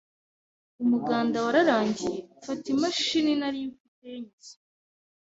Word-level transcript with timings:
umuganda 0.83 1.37
wararangiye 1.45 2.17
mfata 2.37 2.67
imachini 2.73 3.31
nari 3.41 3.59
mfite 3.71 4.03
ya 4.11 4.17
nyishyira 4.23 4.65